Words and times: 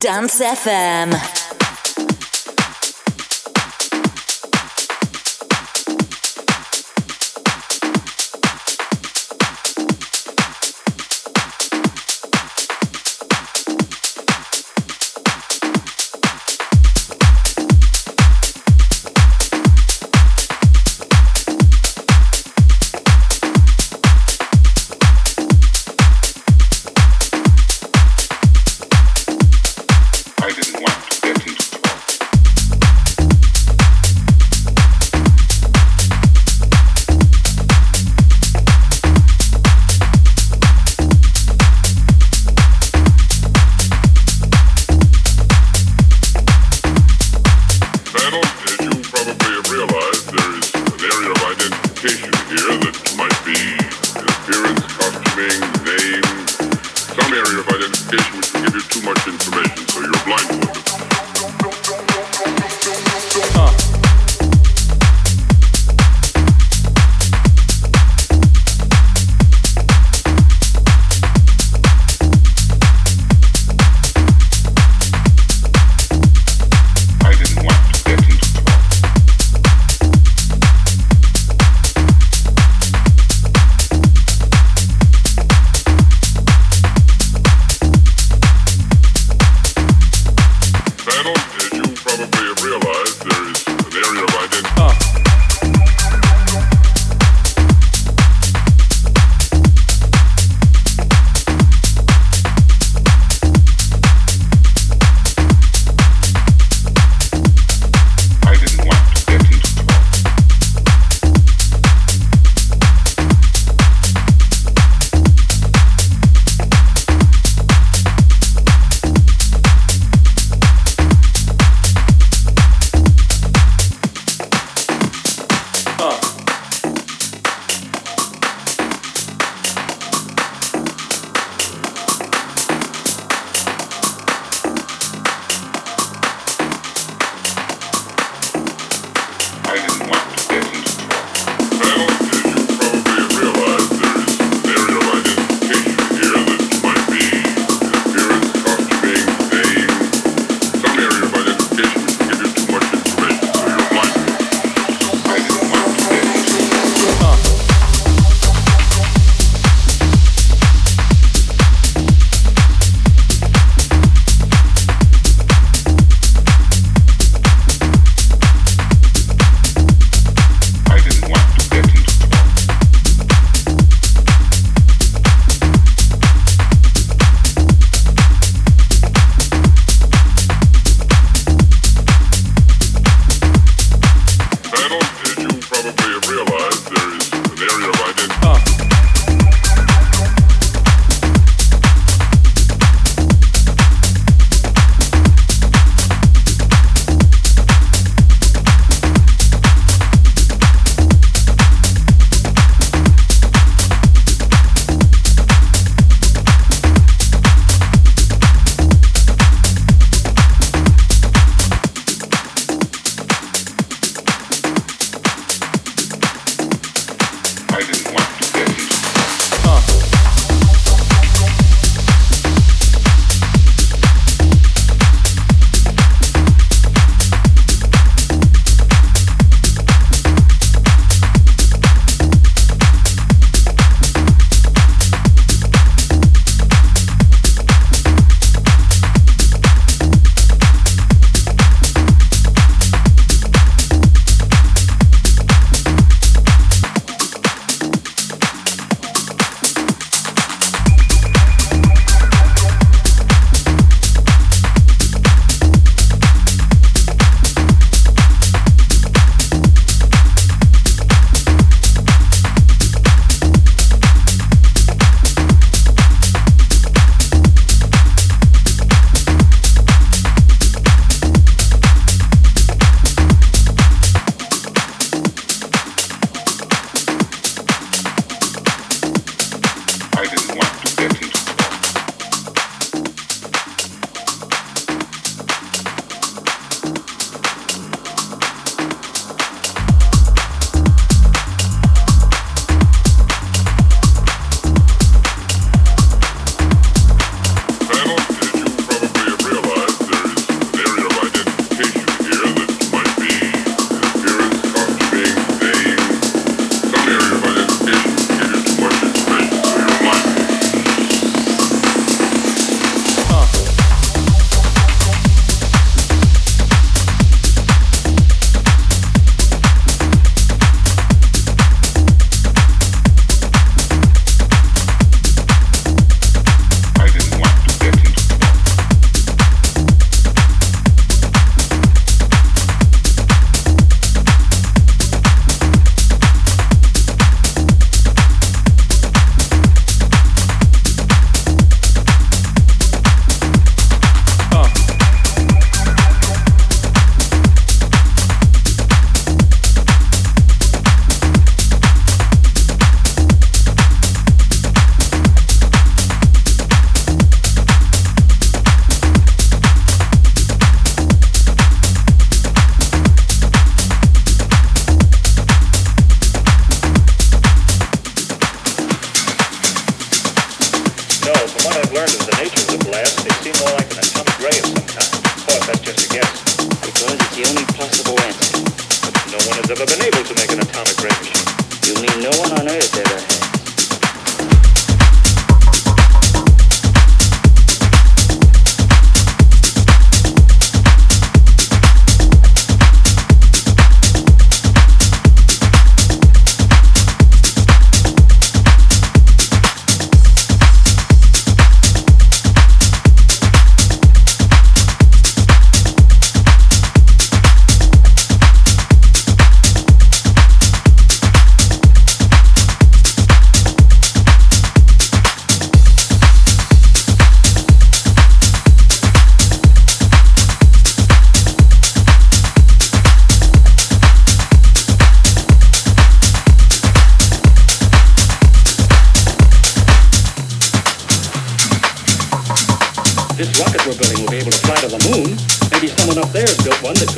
Dance 0.00 0.40
FM. 0.40 1.39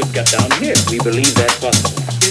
could 0.02 0.14
get 0.14 0.26
down 0.26 0.50
here. 0.62 0.74
We 0.90 0.98
believe 0.98 1.34
that's 1.34 1.58
possible. 1.58 2.21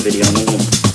activity 0.00 0.22
on 0.22 0.32
the. 0.34 0.89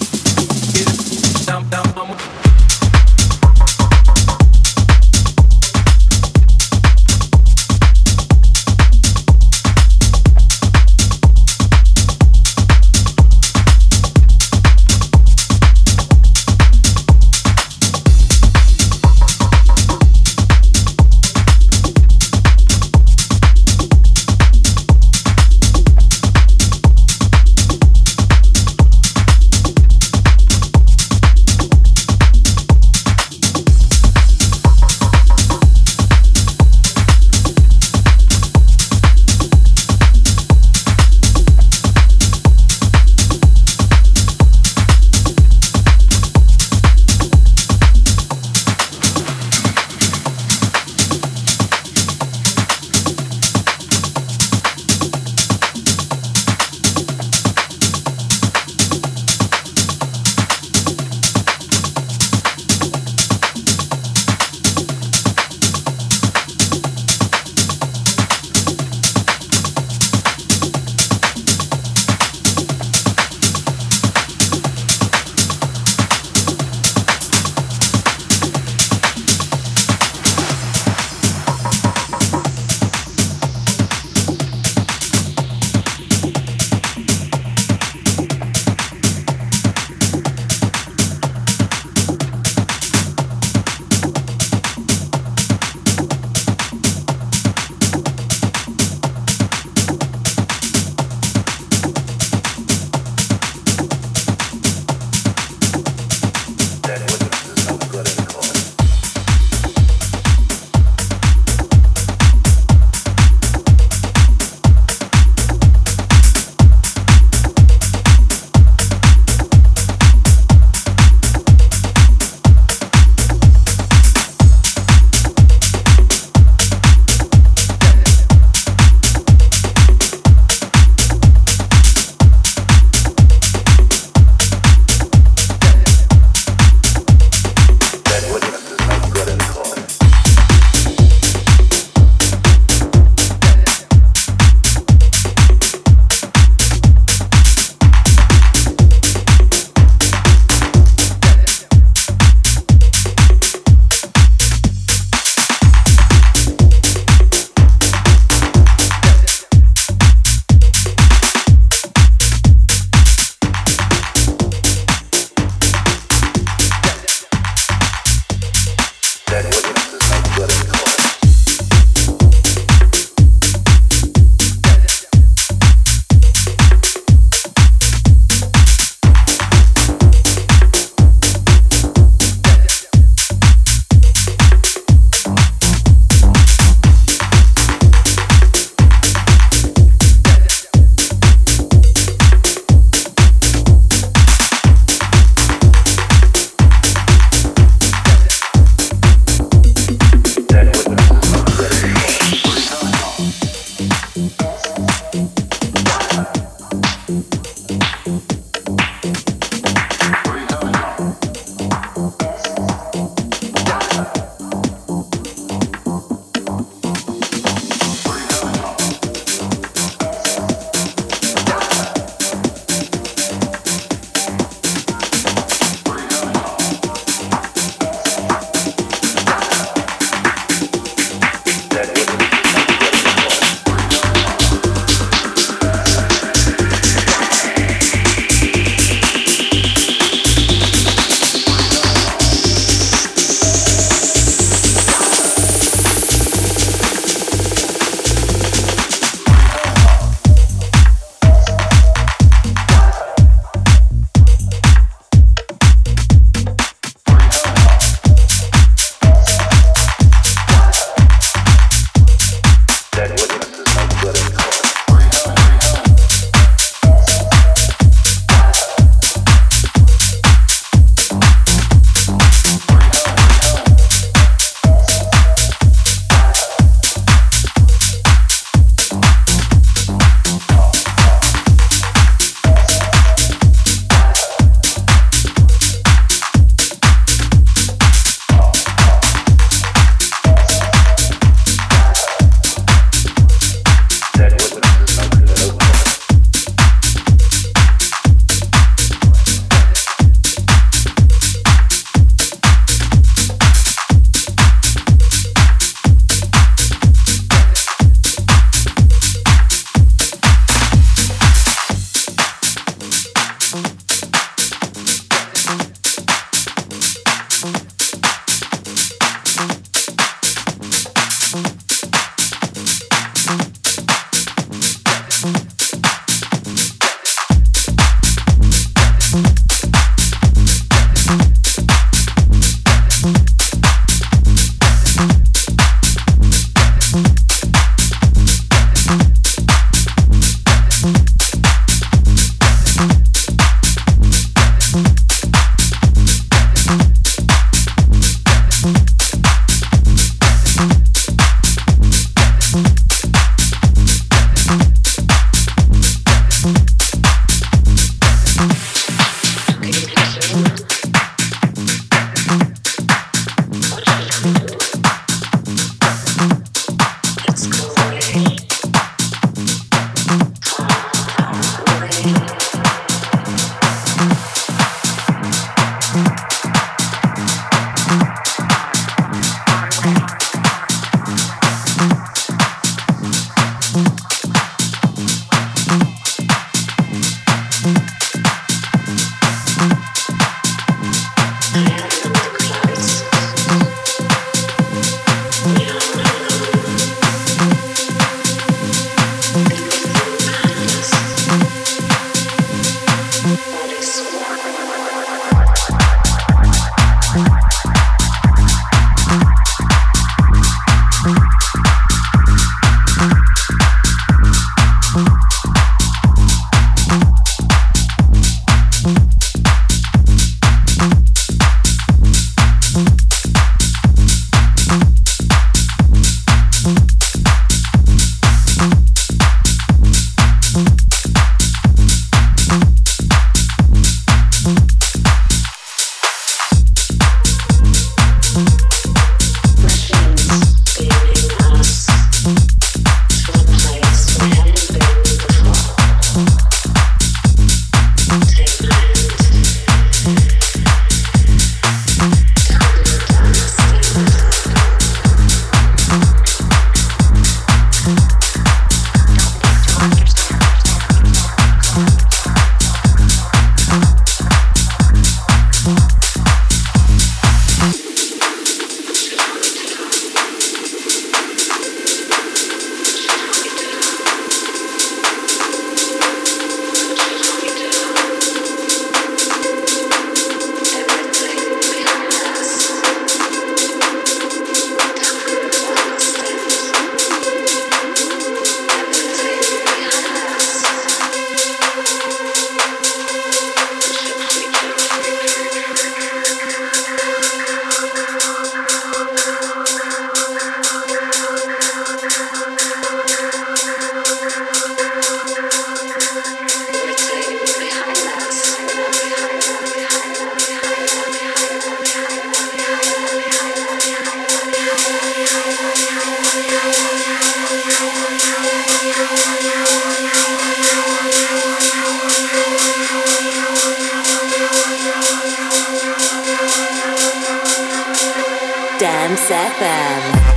Trance 529.15 530.34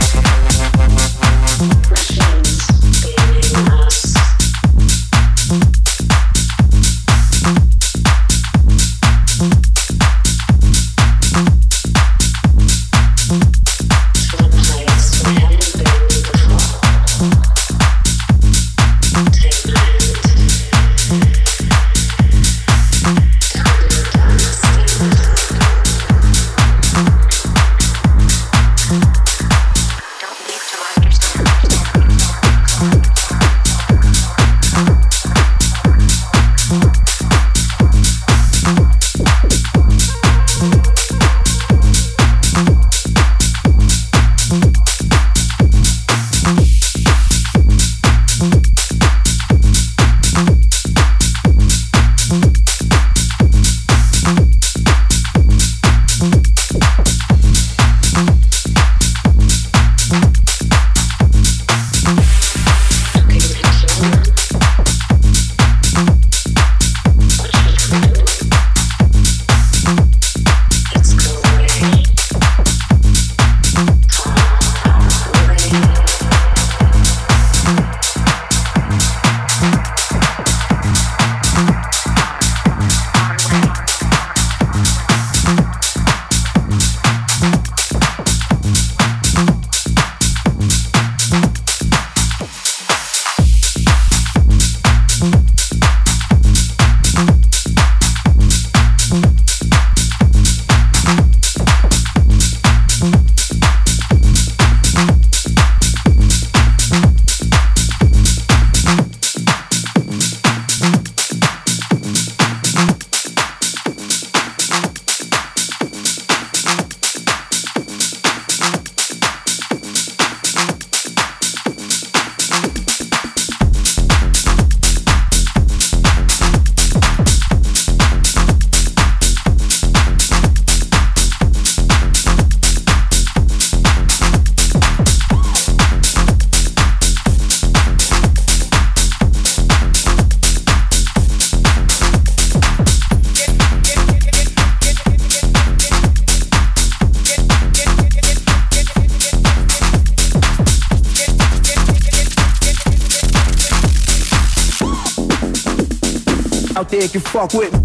fuck 157.20 157.54
with 157.54 157.72
me. 157.72 157.77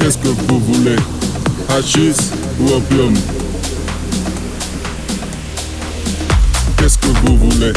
Qu'est-ce 0.00 0.18
que 0.18 0.28
vous 0.28 0.60
voulez? 0.60 0.96
Hachis 1.68 2.30
ou 2.60 2.72
opium? 2.72 3.14
Qu'est-ce 6.76 6.98
que 6.98 7.08
vous 7.24 7.36
voulez? 7.36 7.72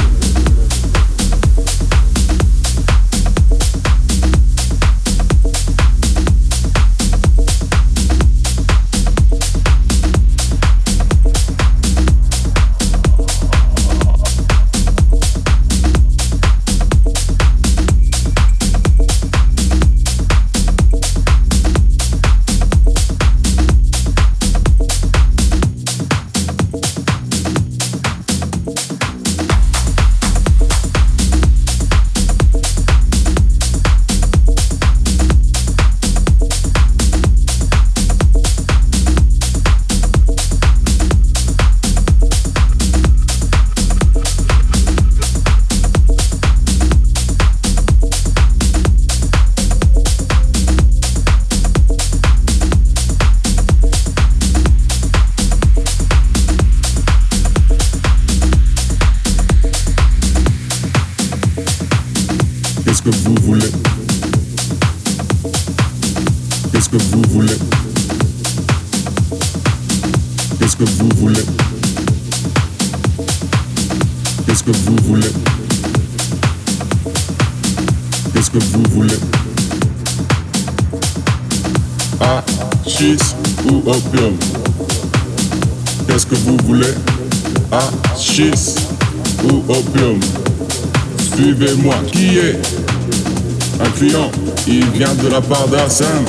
Il 94.68 94.86
vient 94.90 95.14
de 95.24 95.30
la 95.30 95.40
part 95.40 95.68
d'Arsène. 95.70 96.26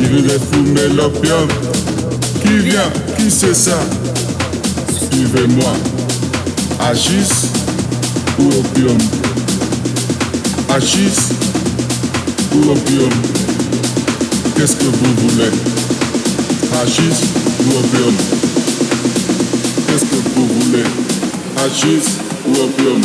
Il 0.00 0.08
veut 0.08 0.38
fumer 0.52 0.88
l'opium. 0.94 1.48
Qui 2.42 2.58
vient? 2.58 2.90
Qui 3.16 3.30
c'est 3.30 3.54
ça? 3.54 3.78
Suivez-moi. 5.10 5.72
Achis 6.80 7.48
ou 8.38 8.48
opium? 8.48 8.98
Achis 10.68 11.32
ou 12.54 12.72
opium? 12.72 13.10
Qu'est-ce 14.56 14.76
que 14.76 14.84
vous 14.84 15.14
voulez? 15.28 15.50
Achis 16.82 17.24
ou 17.60 17.78
opium? 17.78 18.14
Qu'est-ce 19.86 20.04
que 20.04 20.16
vous 20.34 20.46
voulez? 20.46 20.84
Achis 21.56 22.18
ou 22.46 22.52
opium? 22.52 23.00